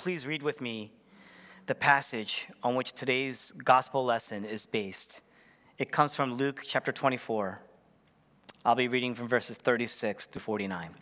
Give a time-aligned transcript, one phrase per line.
[0.00, 0.90] please read with me
[1.66, 5.20] the passage on which today's gospel lesson is based?
[5.76, 7.60] It comes from Luke chapter 24.
[8.64, 10.94] I'll be reading from verses 36 to 49.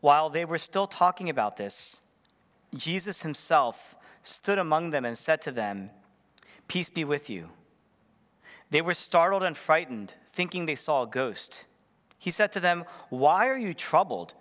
[0.00, 2.00] While they were still talking about this,
[2.74, 5.90] Jesus himself stood among them and said to them,
[6.66, 7.50] Peace be with you.
[8.70, 11.66] They were startled and frightened, thinking they saw a ghost.
[12.18, 14.32] He said to them, Why are you troubled?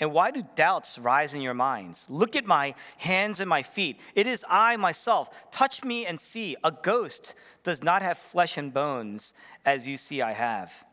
[0.00, 2.06] And why do doubts rise in your minds?
[2.08, 4.00] Look at my hands and my feet.
[4.14, 5.28] It is I myself.
[5.50, 6.56] Touch me and see.
[6.64, 9.34] A ghost does not have flesh and bones,
[9.66, 10.84] as you see I have.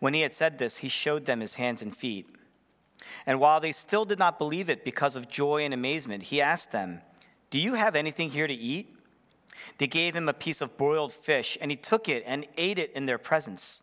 [0.00, 2.28] When he had said this, he showed them his hands and feet.
[3.26, 6.72] And while they still did not believe it because of joy and amazement, he asked
[6.72, 7.02] them,
[7.50, 8.96] Do you have anything here to eat?
[9.78, 12.92] They gave him a piece of broiled fish, and he took it and ate it
[12.92, 13.82] in their presence.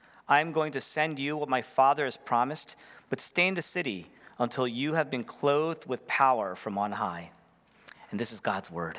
[0.31, 2.77] I am going to send you what my Father has promised,
[3.09, 4.07] but stay in the city
[4.39, 7.31] until you have been clothed with power from on high.
[8.09, 8.97] And this is God's word.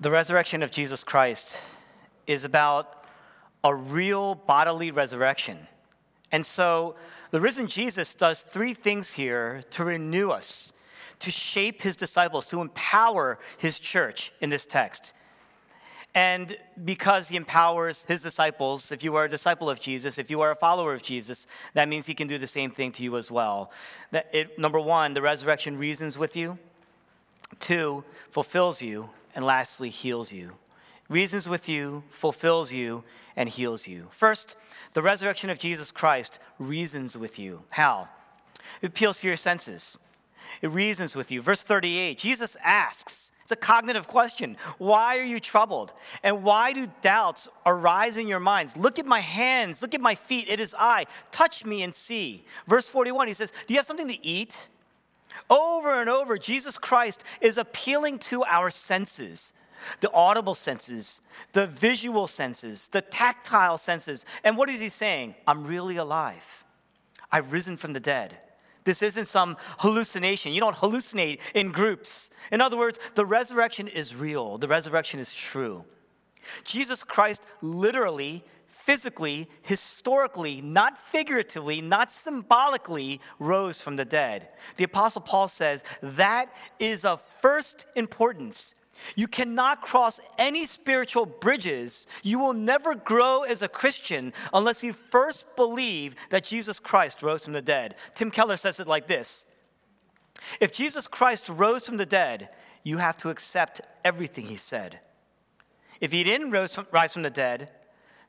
[0.00, 1.62] The resurrection of Jesus Christ
[2.26, 3.06] is about
[3.62, 5.68] a real bodily resurrection.
[6.32, 6.96] And so
[7.30, 10.72] the risen Jesus does three things here to renew us,
[11.20, 15.14] to shape his disciples, to empower his church in this text.
[16.14, 20.42] And because he empowers his disciples, if you are a disciple of Jesus, if you
[20.42, 23.16] are a follower of Jesus, that means he can do the same thing to you
[23.16, 23.70] as well.
[24.10, 26.58] That it, number one, the resurrection reasons with you.
[27.60, 29.08] Two, fulfills you.
[29.34, 30.52] And lastly, heals you.
[31.08, 33.04] Reasons with you, fulfills you,
[33.34, 34.08] and heals you.
[34.10, 34.56] First,
[34.92, 37.62] the resurrection of Jesus Christ reasons with you.
[37.70, 38.08] How?
[38.82, 39.96] It appeals to your senses.
[40.60, 41.40] It reasons with you.
[41.40, 44.56] Verse 38, Jesus asks, a cognitive question.
[44.78, 45.92] Why are you troubled?
[46.22, 48.76] And why do doubts arise in your minds?
[48.76, 50.48] Look at my hands, look at my feet.
[50.48, 51.06] It is I.
[51.30, 52.44] Touch me and see.
[52.66, 54.68] Verse 41, he says, Do you have something to eat?
[55.48, 59.52] Over and over, Jesus Christ is appealing to our senses
[60.00, 64.24] the audible senses, the visual senses, the tactile senses.
[64.44, 65.34] And what is he saying?
[65.46, 66.64] I'm really alive.
[67.30, 68.36] I've risen from the dead.
[68.84, 70.52] This isn't some hallucination.
[70.52, 72.30] You don't hallucinate in groups.
[72.50, 75.84] In other words, the resurrection is real, the resurrection is true.
[76.64, 84.48] Jesus Christ literally, physically, historically, not figuratively, not symbolically rose from the dead.
[84.76, 88.74] The Apostle Paul says that is of first importance
[89.16, 92.06] you cannot cross any spiritual bridges.
[92.22, 97.44] You will never grow as a Christian unless you first believe that Jesus Christ rose
[97.44, 97.96] from the dead.
[98.14, 99.46] Tim Keller says it like this
[100.60, 102.48] If Jesus Christ rose from the dead,
[102.82, 105.00] you have to accept everything he said.
[106.00, 106.74] If he didn't rise
[107.14, 107.70] from, the dead,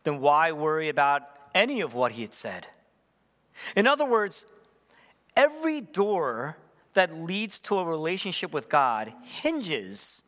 [0.04, 1.24] then why worry about
[1.56, 2.68] any of what he had said?
[3.76, 4.46] In other words,
[5.36, 6.58] every door
[6.94, 10.24] that leads to a relationship with God hinges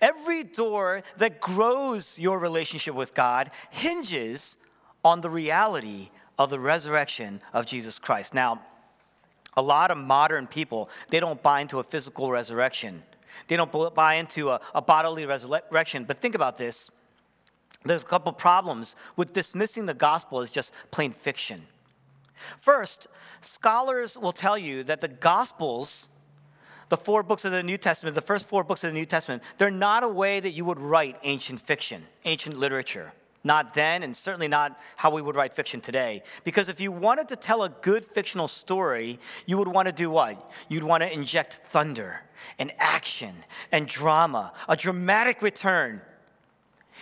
[0.00, 4.58] Every door that grows your relationship with God hinges
[5.04, 8.34] on the reality of the resurrection of Jesus Christ.
[8.34, 8.62] Now,
[9.56, 13.02] a lot of modern people, they don't buy into a physical resurrection.
[13.48, 16.04] They don't buy into a, a bodily resurrection.
[16.04, 16.90] But think about this.
[17.84, 21.66] There's a couple problems with dismissing the gospel as just plain fiction.
[22.58, 23.08] First,
[23.40, 26.08] scholars will tell you that the gospels
[26.88, 29.42] the four books of the New Testament, the first four books of the New Testament,
[29.58, 33.12] they're not a way that you would write ancient fiction, ancient literature.
[33.44, 36.22] Not then, and certainly not how we would write fiction today.
[36.44, 40.10] Because if you wanted to tell a good fictional story, you would want to do
[40.10, 40.50] what?
[40.68, 42.22] You'd want to inject thunder
[42.58, 43.34] and action
[43.70, 46.00] and drama, a dramatic return.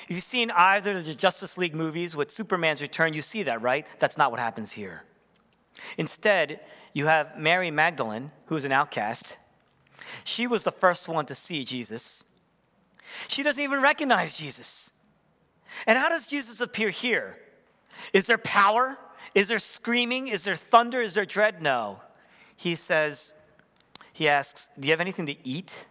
[0.08, 3.62] If you've seen either of the Justice League movies with Superman's return, you see that,
[3.62, 3.86] right?
[3.98, 5.04] That's not what happens here.
[5.96, 6.60] Instead,
[6.92, 9.38] you have Mary Magdalene, who is an outcast,
[10.24, 12.24] she was the first one to see Jesus.
[13.28, 14.90] She doesn't even recognize Jesus.
[15.86, 17.38] And how does Jesus appear here?
[18.12, 18.98] Is there power?
[19.34, 20.28] Is there screaming?
[20.28, 21.00] Is there thunder?
[21.00, 21.62] Is there dread?
[21.62, 22.00] No.
[22.56, 23.34] He says,
[24.12, 25.86] he asks, Do you have anything to eat?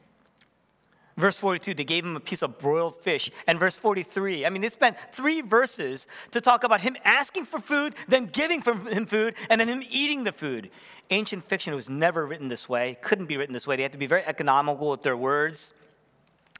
[1.17, 3.31] Verse 42, they gave him a piece of broiled fish.
[3.47, 7.59] And verse 43, I mean, they spent three verses to talk about him asking for
[7.59, 10.71] food, then giving him food, and then him eating the food.
[11.11, 13.77] Ancient fiction was never written this way, couldn't be written this way.
[13.77, 15.73] They had to be very economical with their words.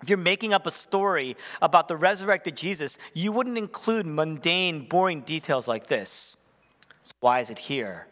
[0.01, 5.21] If you're making up a story about the resurrected Jesus, you wouldn't include mundane, boring
[5.21, 6.37] details like this.
[7.03, 8.07] So why is it here?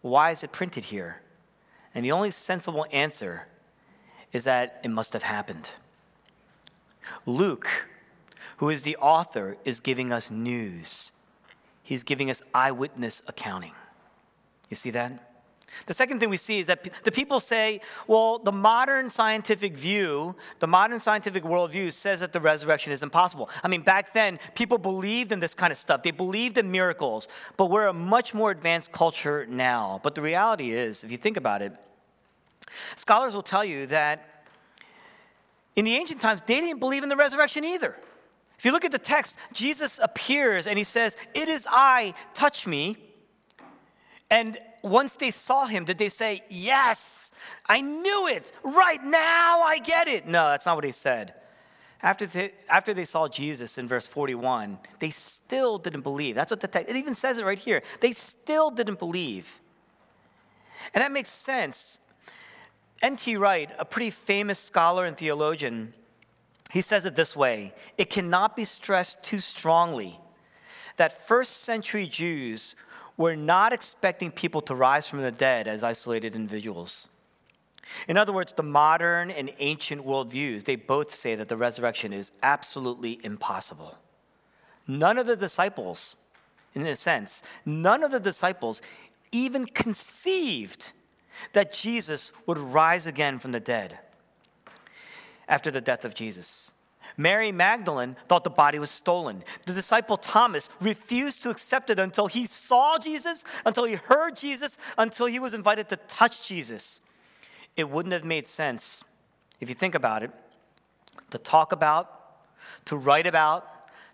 [0.00, 1.22] Why is it printed here?
[1.94, 3.46] And the only sensible answer
[4.32, 5.70] is that it must have happened.
[7.26, 7.88] Luke,
[8.58, 11.12] who is the author, is giving us news.
[11.82, 13.72] He's giving us eyewitness accounting.
[14.70, 15.28] You see that?
[15.86, 20.36] The second thing we see is that the people say, well, the modern scientific view,
[20.60, 23.48] the modern scientific worldview says that the resurrection is impossible.
[23.62, 26.02] I mean, back then, people believed in this kind of stuff.
[26.02, 27.26] They believed in miracles,
[27.56, 30.00] but we're a much more advanced culture now.
[30.02, 31.74] But the reality is, if you think about it,
[32.96, 34.46] scholars will tell you that
[35.74, 37.96] in the ancient times, they didn't believe in the resurrection either.
[38.58, 42.66] If you look at the text, Jesus appears and he says, It is I, touch
[42.66, 42.96] me.
[44.30, 47.32] And once they saw him, did they say, Yes,
[47.66, 48.52] I knew it.
[48.62, 50.26] Right now, I get it?
[50.26, 51.34] No, that's not what he said.
[52.02, 56.34] After they, after they saw Jesus in verse 41, they still didn't believe.
[56.34, 57.82] That's what the text, it even says it right here.
[58.00, 59.60] They still didn't believe.
[60.94, 62.00] And that makes sense.
[63.02, 63.36] N.T.
[63.36, 65.92] Wright, a pretty famous scholar and theologian,
[66.70, 70.18] he says it this way It cannot be stressed too strongly
[70.96, 72.76] that first century Jews
[73.16, 77.08] we're not expecting people to rise from the dead as isolated individuals.
[78.08, 82.32] In other words, the modern and ancient worldviews, they both say that the resurrection is
[82.42, 83.98] absolutely impossible.
[84.86, 86.16] None of the disciples,
[86.74, 88.80] in a sense, none of the disciples
[89.30, 90.92] even conceived
[91.52, 93.98] that Jesus would rise again from the dead
[95.48, 96.72] after the death of Jesus.
[97.16, 99.44] Mary Magdalene thought the body was stolen.
[99.66, 104.78] The disciple Thomas refused to accept it until he saw Jesus, until he heard Jesus,
[104.96, 107.00] until he was invited to touch Jesus.
[107.76, 109.04] It wouldn't have made sense,
[109.60, 110.30] if you think about it,
[111.30, 112.20] to talk about,
[112.86, 113.66] to write about,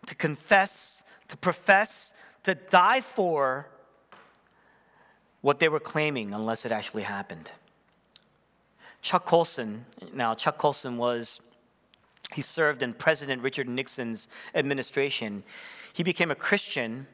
[0.06, 3.68] to confess, to profess, to die for
[5.40, 7.52] what they were claiming unless it actually happened.
[9.02, 11.40] Chuck Colson, now, Chuck Colson was
[12.34, 15.44] he served in President Richard Nixon's administration.
[15.92, 17.06] He became a Christian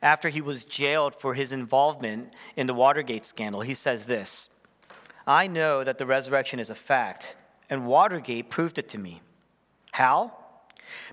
[0.00, 3.60] after he was jailed for his involvement in the Watergate scandal.
[3.60, 4.48] He says this
[5.26, 7.36] I know that the resurrection is a fact,
[7.68, 9.20] and Watergate proved it to me.
[9.92, 10.32] How?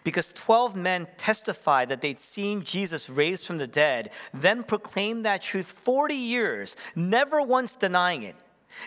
[0.03, 5.41] Because 12 men testified that they'd seen Jesus raised from the dead, then proclaimed that
[5.41, 8.35] truth 40 years, never once denying it.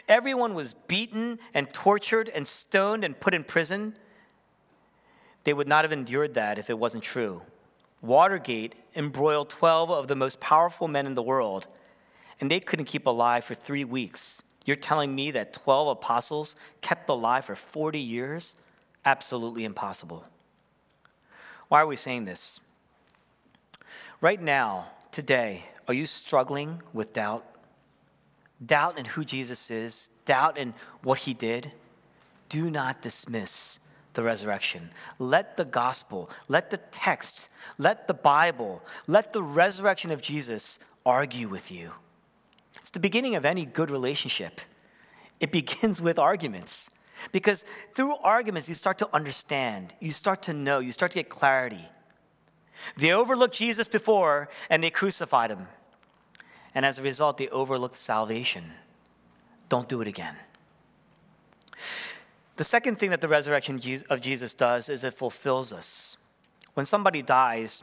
[0.08, 3.96] Everyone was beaten and tortured and stoned and put in prison.
[5.44, 7.42] They would not have endured that if it wasn't true.
[8.00, 11.68] Watergate embroiled 12 of the most powerful men in the world,
[12.40, 14.42] and they couldn't keep alive for three weeks.
[14.64, 18.56] You're telling me that 12 apostles kept alive for 40 years?
[19.04, 20.24] Absolutely impossible.
[21.72, 22.60] Why are we saying this?
[24.20, 27.46] Right now, today, are you struggling with doubt?
[28.62, 31.72] Doubt in who Jesus is, doubt in what he did?
[32.50, 33.80] Do not dismiss
[34.12, 34.90] the resurrection.
[35.18, 37.48] Let the gospel, let the text,
[37.78, 41.92] let the Bible, let the resurrection of Jesus argue with you.
[42.80, 44.60] It's the beginning of any good relationship.
[45.40, 46.90] It begins with arguments.
[47.30, 47.64] Because
[47.94, 51.88] through arguments, you start to understand, you start to know, you start to get clarity.
[52.96, 55.68] They overlooked Jesus before and they crucified him.
[56.74, 58.72] And as a result, they overlooked salvation.
[59.68, 60.36] Don't do it again.
[62.56, 66.16] The second thing that the resurrection of Jesus does is it fulfills us.
[66.74, 67.82] When somebody dies,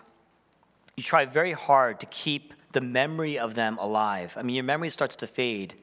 [0.96, 4.36] you try very hard to keep the memory of them alive.
[4.38, 5.76] I mean, your memory starts to fade,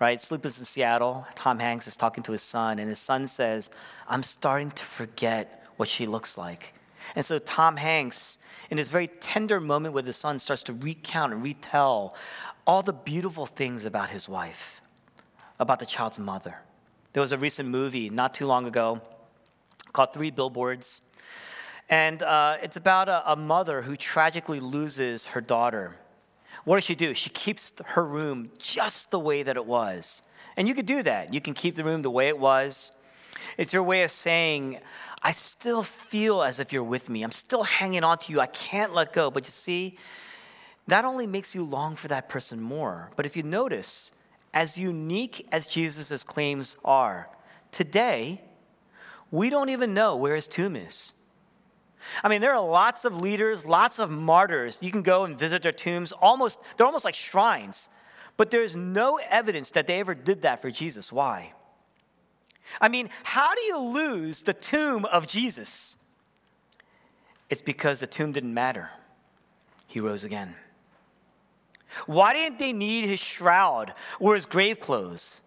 [0.00, 0.18] right?
[0.18, 3.70] Sleepless in Seattle, Tom Hanks is talking to his son, and his son says,
[4.08, 6.74] I'm starting to forget what she looks like.
[7.14, 8.38] And so Tom Hanks,
[8.70, 12.14] in this very tender moment with his son, starts to recount and retell
[12.66, 14.80] all the beautiful things about his wife,
[15.58, 16.56] about the child's mother.
[17.12, 19.02] There was a recent movie not too long ago
[19.92, 21.02] called Three Billboards.
[21.88, 25.96] And uh, it's about a, a mother who tragically loses her daughter.
[26.64, 27.14] What does she do?
[27.14, 30.22] She keeps her room just the way that it was.
[30.56, 31.32] And you could do that.
[31.32, 32.92] You can keep the room the way it was.
[33.56, 34.78] It's your way of saying,
[35.22, 37.22] I still feel as if you're with me.
[37.22, 38.40] I'm still hanging on to you.
[38.40, 39.30] I can't let go.
[39.30, 39.98] But you see,
[40.86, 43.10] that only makes you long for that person more.
[43.16, 44.12] But if you notice,
[44.52, 47.28] as unique as Jesus' claims are,
[47.70, 48.42] today
[49.30, 51.14] we don't even know where his tomb is.
[52.22, 54.78] I mean, there are lots of leaders, lots of martyrs.
[54.80, 57.88] You can go and visit their tombs, almost, they're almost like shrines.
[58.36, 61.12] But there's no evidence that they ever did that for Jesus.
[61.12, 61.52] Why?
[62.80, 65.96] I mean, how do you lose the tomb of Jesus?
[67.48, 68.90] It's because the tomb didn't matter.
[69.86, 70.54] He rose again.
[72.06, 75.42] Why didn't they need his shroud or his grave clothes?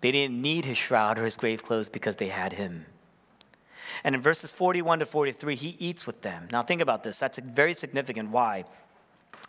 [0.00, 2.86] They didn't need his shroud or his grave clothes because they had him.
[4.04, 6.48] And in verses 41 to 43, he eats with them.
[6.50, 7.18] Now, think about this.
[7.18, 8.30] That's very significant.
[8.30, 8.64] Why?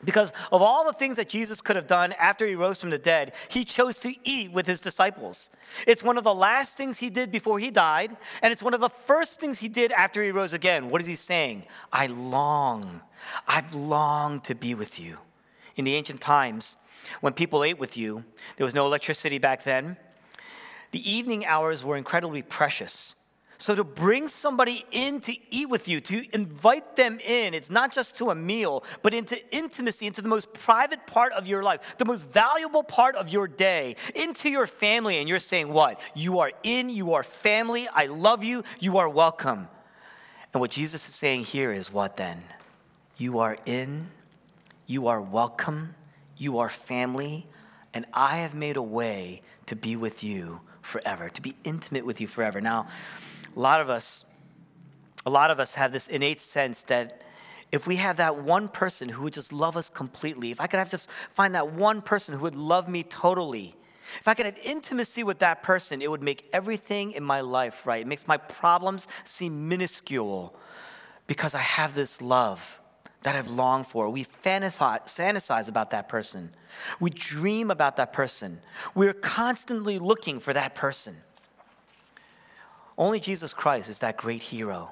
[0.03, 2.98] Because of all the things that Jesus could have done after he rose from the
[2.98, 5.50] dead, he chose to eat with his disciples.
[5.86, 8.81] It's one of the last things he did before he died, and it's one of
[8.81, 10.89] the first things he did after he rose again.
[10.89, 11.63] What is he saying?
[11.93, 13.01] I long,
[13.48, 15.17] I've longed to be with you.
[15.75, 16.77] In the ancient times,
[17.22, 18.24] when people ate with you,
[18.58, 19.98] there was no electricity back then.
[20.91, 23.15] The evening hours were incredibly precious.
[23.62, 27.94] So to bring somebody in to eat with you, to invite them in, it's not
[27.94, 31.96] just to a meal, but into intimacy, into the most private part of your life,
[32.00, 35.20] the most valuable part of your day, into your family.
[35.20, 36.01] And you're saying, What?
[36.15, 39.68] You are in, you are family, I love you, you are welcome.
[40.56, 42.44] And what Jesus is saying here is what then?
[43.18, 44.08] You are in,
[44.88, 45.94] you are welcome,
[46.36, 47.46] you are family,
[47.94, 52.20] and I have made a way to be with you forever, to be intimate with
[52.20, 52.60] you forever.
[52.60, 52.88] Now,
[53.55, 54.25] a lot of us,
[55.25, 57.22] a lot of us have this innate sense that
[57.72, 60.79] if we have that one person who would just love us completely, if I could
[60.79, 63.75] have just find that one person who would love me totally,
[64.20, 67.86] if I could have intimacy with that person, it would make everything in my life
[67.88, 68.01] right.
[68.01, 70.53] It makes my problems seem minuscule
[71.27, 72.81] because I have this love
[73.24, 74.10] that I've longed for.
[74.10, 76.51] We fantasize, fantasize about that person.
[77.00, 78.60] We dream about that person.
[78.96, 81.15] We're constantly looking for that person.
[82.98, 84.91] Only Jesus Christ is that great hero.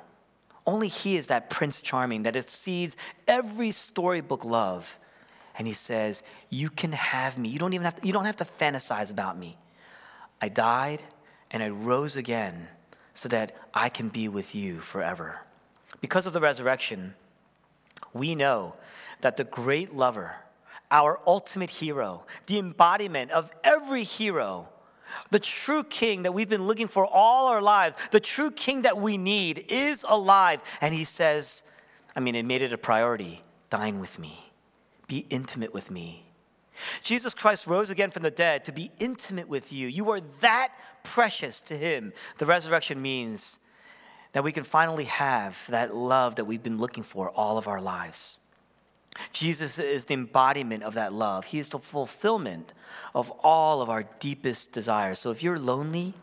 [0.65, 2.95] Only He is that Prince Charming that exceeds
[3.27, 4.99] every storybook love.
[5.57, 7.49] And He says, You can have me.
[7.49, 9.57] You don't even have to, you don't have to fantasize about me.
[10.41, 11.01] I died
[11.51, 12.67] and I rose again
[13.13, 15.41] so that I can be with you forever.
[16.01, 17.15] Because of the resurrection,
[18.13, 18.75] we know
[19.21, 20.35] that the great lover,
[20.91, 24.69] our ultimate hero, the embodiment of every hero,
[25.31, 28.97] the true king that we've been looking for all our lives, the true king that
[28.97, 30.61] we need is alive.
[30.81, 31.63] And he says,
[32.15, 34.51] I mean, it made it a priority dine with me,
[35.07, 36.25] be intimate with me.
[37.01, 39.87] Jesus Christ rose again from the dead to be intimate with you.
[39.87, 40.73] You are that
[41.03, 42.13] precious to him.
[42.37, 43.59] The resurrection means
[44.31, 47.81] that we can finally have that love that we've been looking for all of our
[47.81, 48.39] lives.
[49.33, 51.45] Jesus is the embodiment of that love.
[51.45, 52.73] He is the fulfillment
[53.13, 55.19] of all of our deepest desires.
[55.19, 56.13] So if you're lonely,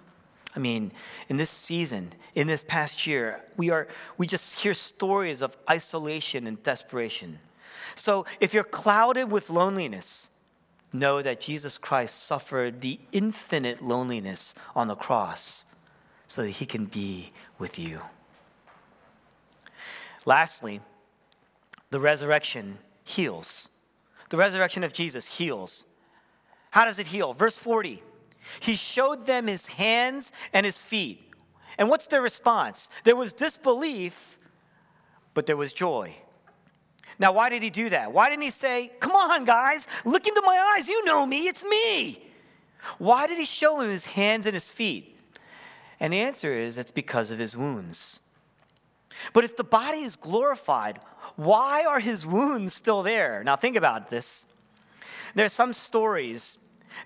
[0.54, 0.92] I mean,
[1.28, 6.46] in this season, in this past year, we are we just hear stories of isolation
[6.46, 7.38] and desperation.
[7.94, 10.30] So if you're clouded with loneliness,
[10.92, 15.66] know that Jesus Christ suffered the infinite loneliness on the cross
[16.26, 18.00] so that he can be with you.
[20.24, 20.80] Lastly,
[21.90, 23.68] the resurrection heals.
[24.30, 25.86] The resurrection of Jesus heals.
[26.70, 27.32] How does it heal?
[27.32, 28.02] Verse 40
[28.60, 31.22] He showed them his hands and his feet.
[31.78, 32.88] And what's their response?
[33.04, 34.38] There was disbelief,
[35.34, 36.16] but there was joy.
[37.18, 38.12] Now, why did he do that?
[38.12, 40.88] Why didn't he say, Come on, guys, look into my eyes.
[40.88, 42.22] You know me, it's me.
[42.98, 45.18] Why did he show him his hands and his feet?
[45.98, 48.20] And the answer is it's because of his wounds.
[49.32, 51.00] But if the body is glorified,
[51.36, 53.44] why are his wounds still there?
[53.44, 54.46] Now, think about this.
[55.34, 56.56] There are some stories,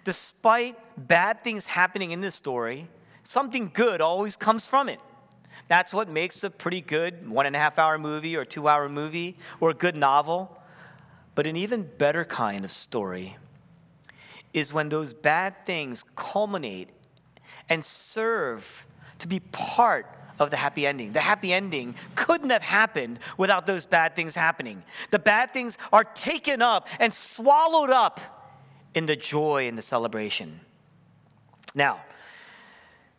[0.05, 2.89] despite bad things happening in this story,
[3.25, 5.01] something good always comes from it.
[5.69, 8.89] That's what makes a pretty good one and a half hour movie or two hour
[8.89, 10.57] movie or a good novel.
[11.35, 13.37] But an even better kind of story
[14.53, 16.89] is when those bad things culminate
[17.69, 18.87] and serve
[19.19, 20.07] to be part
[20.41, 21.13] of the happy ending.
[21.13, 24.83] The happy ending couldn't have happened without those bad things happening.
[25.11, 28.21] The bad things are taken up and swallowed up
[28.95, 30.61] in the joy and the celebration.
[31.75, 32.01] Now,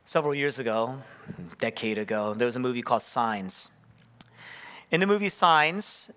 [0.04, 3.70] several years ago, a decade ago, there was a movie called Signs.
[4.90, 6.12] In the movie Signs,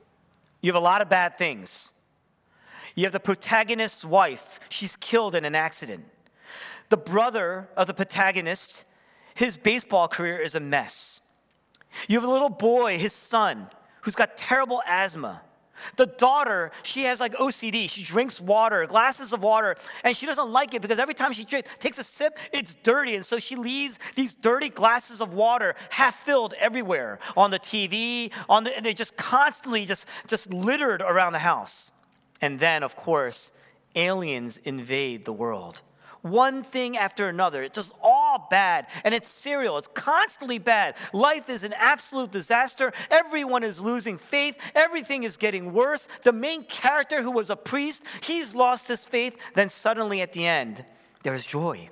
[0.61, 1.93] you have a lot of bad things.
[2.95, 6.05] You have the protagonist's wife, she's killed in an accident.
[6.91, 8.85] The brother of the protagonist
[9.35, 11.21] his baseball career is a mess.
[12.09, 13.69] You have a little boy, his son,
[14.03, 15.43] who's got terrible asthma.
[15.97, 17.91] The daughter, she has like OCD.
[17.91, 21.45] She drinks water, glasses of water, and she doesn't like it because every time she
[21.45, 23.17] drink, takes a sip, it's dirty.
[23.17, 28.33] And so she leaves these dirty glasses of water half filled everywhere on the TV,
[28.49, 31.93] on the, and they're just constantly just, just littered around the house.
[32.41, 33.53] And then, of course,
[33.97, 35.83] aliens invade the world
[36.25, 37.62] one thing after another.
[37.62, 38.87] It's just all bad.
[39.04, 40.97] And it's serial, it's constantly bad.
[41.12, 42.93] Life is an absolute disaster.
[43.11, 44.59] Everyone is losing faith.
[44.75, 46.09] Everything is getting worse.
[46.23, 49.38] The main character, who was a priest, he's lost his faith.
[49.52, 50.85] Then suddenly at the end,
[51.23, 51.90] there's joy.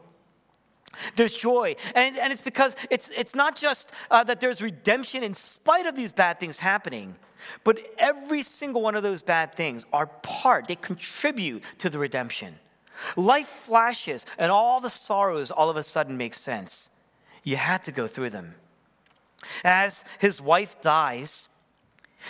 [1.14, 1.76] There's joy.
[1.94, 5.94] And, and it's because it's, it's not just uh, that there's redemption in spite of
[5.94, 7.16] these bad things happening,
[7.64, 12.54] but every single one of those bad things are part, they contribute to the redemption.
[13.16, 16.90] Life flashes, and all the sorrows all of a sudden make sense.
[17.42, 18.54] You had to go through them.
[19.64, 21.48] As his wife dies,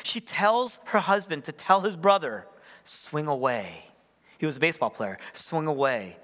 [0.02, 2.46] she tells her husband to tell his brother,
[2.84, 3.84] swing away.
[4.38, 6.16] He was a baseball player, swing away.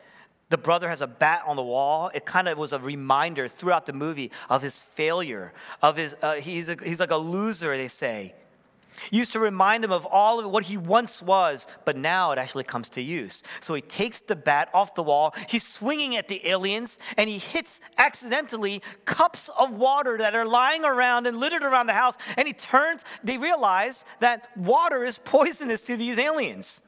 [0.51, 2.11] The brother has a bat on the wall.
[2.15, 5.53] It kind of was a reminder throughout the movie of his failure,
[5.83, 8.35] of his, uh, he's, a, he's like a loser, they say
[9.11, 12.65] used to remind him of all of what he once was, but now it actually
[12.65, 13.43] comes to use.
[13.61, 17.39] So he takes the bat off the wall, he's swinging at the aliens, and he
[17.39, 22.17] hits accidentally cups of water that are lying around and littered around the house.
[22.37, 26.83] And he turns, they realize that water is poisonous to these aliens.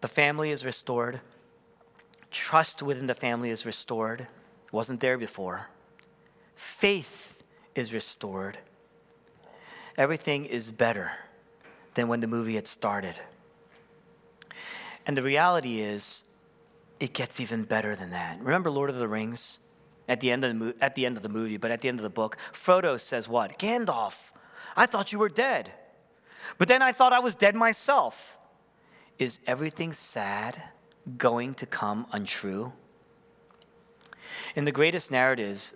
[0.00, 1.20] The family is restored,
[2.30, 4.20] trust within the family is restored.
[4.66, 5.68] It wasn't there before.
[6.54, 7.35] Faith
[7.76, 8.58] is restored
[9.98, 11.12] everything is better
[11.94, 13.18] than when the movie had started.
[15.06, 16.24] And the reality is,
[16.98, 18.38] it gets even better than that.
[18.40, 19.58] Remember Lord of the Rings?
[20.08, 21.88] At the, end of the mo- at the end of the movie, but at the
[21.88, 23.58] end of the book, Frodo says, What?
[23.58, 24.30] Gandalf,
[24.76, 25.72] I thought you were dead.
[26.58, 28.38] But then I thought I was dead myself.
[29.18, 30.62] Is everything sad
[31.18, 32.72] going to come untrue?
[34.54, 35.74] In the greatest narratives,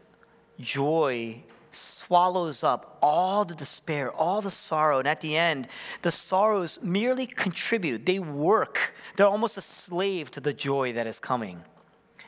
[0.61, 4.99] joy swallows up all the despair, all the sorrow.
[4.99, 5.69] And at the end,
[6.03, 8.95] the sorrows merely contribute, they work.
[9.17, 11.62] They're almost a slave to the joy that is coming.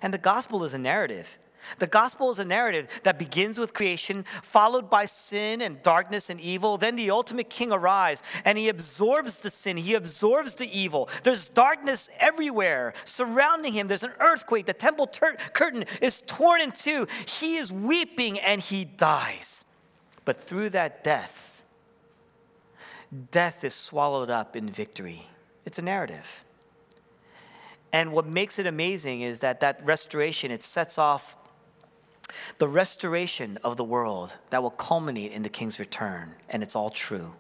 [0.01, 1.39] And the gospel is a narrative.
[1.79, 6.41] The gospel is a narrative that begins with creation, followed by sin and darkness and
[6.41, 6.79] evil.
[6.79, 11.09] Then the ultimate king arrives and he absorbs the sin, he absorbs the evil.
[11.23, 13.89] There's darkness everywhere surrounding him.
[13.89, 14.67] There's an earthquake.
[14.67, 17.07] The temple ter- curtain is torn in two.
[17.27, 19.65] He is weeping and he dies.
[20.25, 21.65] But through that death,
[23.31, 25.27] death is swallowed up in victory.
[25.65, 26.45] It's a narrative.
[27.93, 31.37] And what makes it amazing is that that restoration, it sets off
[32.59, 36.91] the restoration of the world that will culminate in the king's return, and it's all
[36.91, 37.35] true.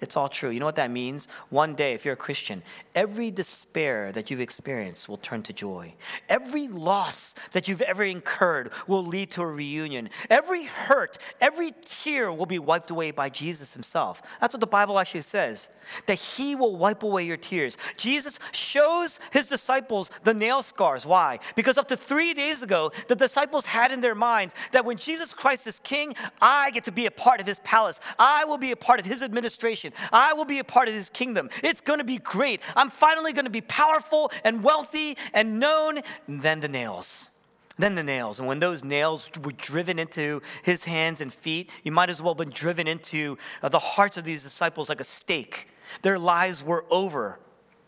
[0.00, 0.50] It's all true.
[0.50, 1.26] You know what that means?
[1.48, 2.62] One day, if you're a Christian,
[2.94, 5.94] every despair that you've experienced will turn to joy.
[6.28, 10.10] Every loss that you've ever incurred will lead to a reunion.
[10.28, 14.20] Every hurt, every tear will be wiped away by Jesus himself.
[14.40, 15.70] That's what the Bible actually says,
[16.06, 17.78] that he will wipe away your tears.
[17.96, 21.06] Jesus shows his disciples the nail scars.
[21.06, 21.38] Why?
[21.54, 25.32] Because up to three days ago, the disciples had in their minds that when Jesus
[25.32, 28.72] Christ is king, I get to be a part of his palace, I will be
[28.72, 29.85] a part of his administration.
[30.12, 31.50] I will be a part of his kingdom.
[31.62, 32.60] It's going to be great.
[32.74, 35.98] I'm finally going to be powerful and wealthy and known.
[36.26, 37.30] And then the nails.
[37.78, 38.38] Then the nails.
[38.38, 42.34] And when those nails were driven into his hands and feet, you might as well
[42.34, 45.68] have been driven into uh, the hearts of these disciples like a stake.
[46.02, 47.38] Their lives were over.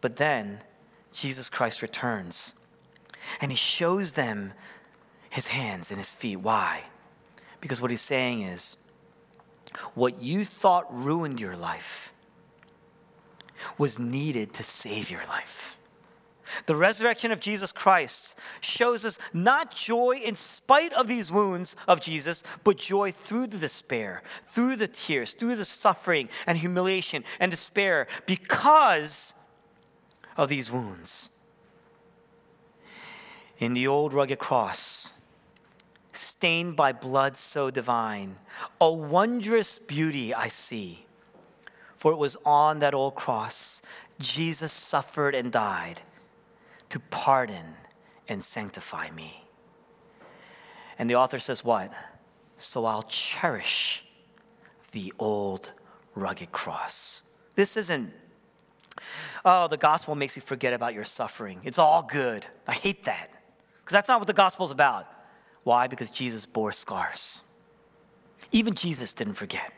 [0.00, 0.60] But then
[1.12, 2.54] Jesus Christ returns
[3.40, 4.52] and he shows them
[5.30, 6.36] his hands and his feet.
[6.36, 6.84] Why?
[7.60, 8.76] Because what he's saying is,
[9.94, 12.12] what you thought ruined your life
[13.76, 15.78] was needed to save your life.
[16.66, 22.00] The resurrection of Jesus Christ shows us not joy in spite of these wounds of
[22.00, 27.50] Jesus, but joy through the despair, through the tears, through the suffering and humiliation and
[27.50, 29.34] despair because
[30.36, 31.30] of these wounds.
[33.58, 35.14] In the old rugged cross,
[36.18, 38.36] stained by blood so divine.
[38.80, 41.06] A wondrous beauty I see.
[41.96, 43.82] For it was on that old cross
[44.18, 46.02] Jesus suffered and died
[46.88, 47.76] to pardon
[48.28, 49.44] and sanctify me.
[50.98, 51.92] And the author says, What?
[52.56, 54.04] So I'll cherish
[54.90, 55.70] the old
[56.16, 57.22] rugged cross.
[57.54, 58.12] This isn't,
[59.44, 61.60] oh, the gospel makes you forget about your suffering.
[61.62, 62.46] It's all good.
[62.66, 63.30] I hate that.
[63.80, 65.06] Because that's not what the gospel's about.
[65.64, 65.86] Why?
[65.86, 67.42] Because Jesus bore scars.
[68.52, 69.72] Even Jesus didn't forget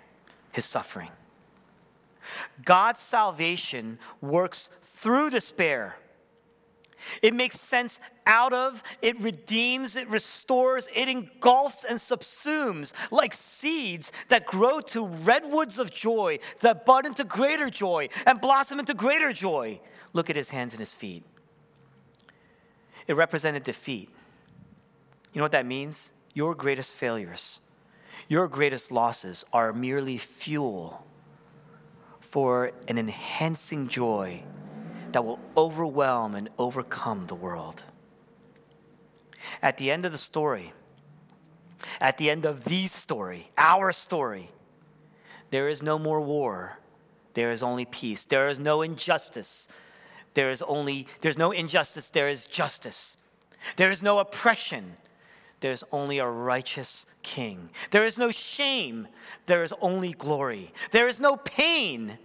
[0.52, 1.10] his suffering.
[2.64, 5.96] God's salvation works through despair.
[7.22, 14.12] It makes sense out of, it redeems, it restores, it engulfs and subsumes like seeds
[14.28, 19.32] that grow to redwoods of joy, that bud into greater joy and blossom into greater
[19.32, 19.80] joy.
[20.12, 21.24] Look at his hands and his feet.
[23.06, 24.10] It represented defeat.
[25.32, 26.12] You know what that means?
[26.34, 27.60] Your greatest failures,
[28.28, 31.04] your greatest losses are merely fuel
[32.20, 34.44] for an enhancing joy
[35.12, 37.84] that will overwhelm and overcome the world.
[39.60, 40.72] At the end of the story,
[42.00, 44.50] at the end of the story, our story,
[45.50, 46.78] there is no more war.
[47.34, 48.24] There is only peace.
[48.24, 49.68] There is no injustice.
[50.34, 53.16] There is only there's no injustice, there is justice.
[53.76, 54.96] There is no oppression.
[55.60, 57.70] There's only a righteous king.
[57.90, 59.08] There is no shame.
[59.46, 60.72] There is only glory.
[60.90, 62.18] There is no pain.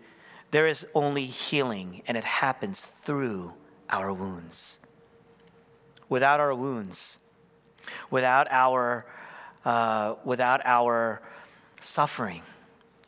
[0.51, 3.53] There is only healing, and it happens through
[3.89, 4.79] our wounds.
[6.07, 7.19] Without our wounds,
[8.09, 9.05] without our,
[9.65, 11.21] uh, without our
[11.81, 12.41] suffering,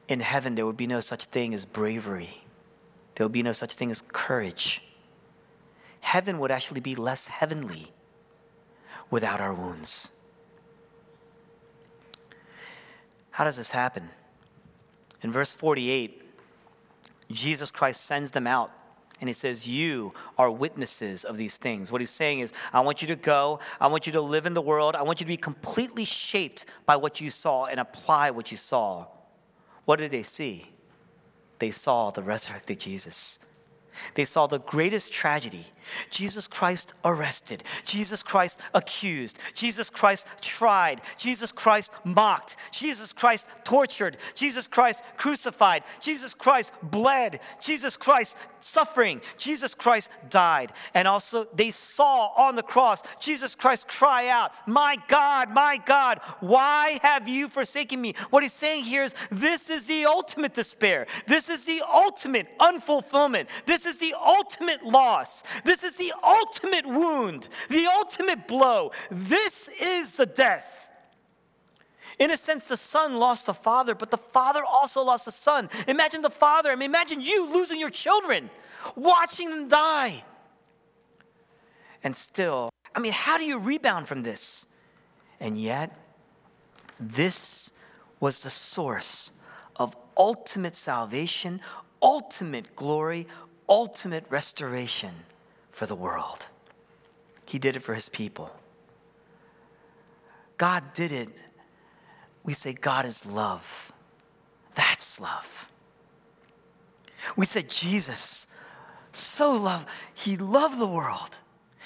[0.09, 2.41] in heaven there would be no such thing as bravery.
[3.15, 4.81] There would be no such thing as courage.
[6.01, 7.91] Heaven would actually be less heavenly
[9.09, 10.11] without our wounds.
[13.37, 14.09] How does this happen?
[15.21, 16.23] In verse 48,
[17.29, 18.71] Jesus Christ sends them out
[19.21, 21.91] and he says, You are witnesses of these things.
[21.91, 23.59] What he's saying is, I want you to go.
[23.79, 24.95] I want you to live in the world.
[24.95, 28.57] I want you to be completely shaped by what you saw and apply what you
[28.57, 29.05] saw.
[29.85, 30.71] What did they see?
[31.59, 33.37] They saw the resurrected Jesus.
[34.15, 35.67] They saw the greatest tragedy
[36.09, 44.17] Jesus Christ arrested, Jesus Christ accused, Jesus Christ tried, Jesus Christ mocked, Jesus Christ tortured,
[44.35, 50.71] Jesus Christ crucified, Jesus Christ bled, Jesus Christ suffering, Jesus Christ died.
[50.93, 56.19] And also, they saw on the cross Jesus Christ cry out, My God, my God,
[56.39, 58.13] why have you forsaken me?
[58.29, 63.47] What he's saying here is this is the ultimate despair, this is the ultimate unfulfillment,
[63.65, 65.43] this is the ultimate loss.
[65.63, 68.91] This is the ultimate wound, the ultimate blow.
[69.11, 70.89] This is the death.
[72.19, 75.69] In a sense, the son lost the father, but the father also lost the son.
[75.87, 78.49] Imagine the father, I mean, imagine you losing your children,
[78.95, 80.23] watching them die.
[82.03, 84.65] And still, I mean, how do you rebound from this?
[85.39, 85.95] And yet,
[86.99, 87.71] this
[88.19, 89.31] was the source
[89.75, 91.61] of ultimate salvation,
[92.01, 93.27] ultimate glory,
[93.69, 95.13] ultimate restoration
[95.77, 96.47] for the world.
[97.45, 98.51] He did it for his people.
[100.57, 101.29] God did it.
[102.43, 103.93] We say God is love.
[104.73, 105.71] That's love.
[107.35, 108.47] We say Jesus,
[109.11, 109.85] so love.
[110.15, 111.37] He loved the world.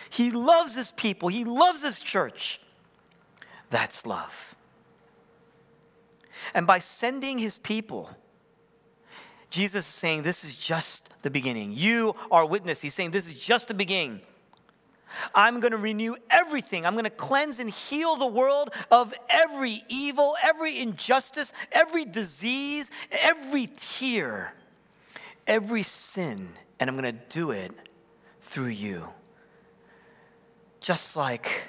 [0.09, 1.27] He loves his people.
[1.27, 2.61] He loves his church.
[3.71, 4.55] That's love.
[6.53, 8.09] And by sending his people,
[9.51, 11.73] Jesus is saying, This is just the beginning.
[11.73, 12.81] You are witness.
[12.81, 14.21] He's saying, This is just the beginning.
[15.35, 16.85] I'm going to renew everything.
[16.85, 22.89] I'm going to cleanse and heal the world of every evil, every injustice, every disease,
[23.11, 24.53] every tear,
[25.45, 26.53] every sin.
[26.79, 27.73] And I'm going to do it
[28.39, 29.09] through you.
[30.79, 31.63] Just like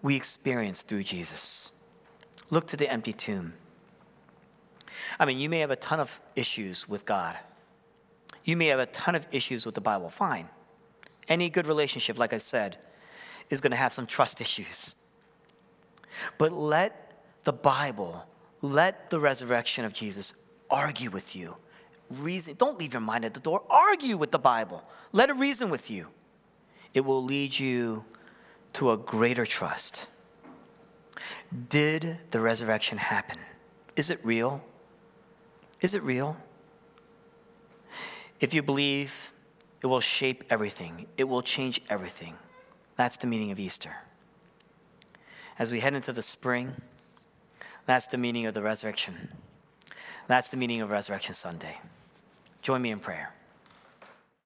[0.00, 1.72] we experienced through Jesus.
[2.48, 3.54] Look to the empty tomb.
[5.18, 7.36] I mean, you may have a ton of issues with God.
[8.44, 10.08] You may have a ton of issues with the Bible.
[10.10, 10.48] Fine.
[11.28, 12.76] Any good relationship, like I said,
[13.50, 14.96] is going to have some trust issues.
[16.38, 17.12] But let
[17.44, 18.26] the Bible,
[18.60, 20.32] let the resurrection of Jesus
[20.70, 21.56] argue with you.
[22.10, 23.62] Reason, don't leave your mind at the door.
[23.70, 24.84] Argue with the Bible.
[25.12, 26.08] Let it reason with you.
[26.92, 28.04] It will lead you
[28.74, 30.08] to a greater trust.
[31.68, 33.38] Did the resurrection happen?
[33.96, 34.62] Is it real?
[35.84, 36.38] Is it real?
[38.40, 39.34] If you believe,
[39.82, 42.36] it will shape everything, it will change everything.
[42.96, 43.94] That's the meaning of Easter.
[45.58, 46.72] As we head into the spring,
[47.84, 49.28] that's the meaning of the resurrection.
[50.26, 51.78] That's the meaning of Resurrection Sunday.
[52.62, 53.34] Join me in prayer.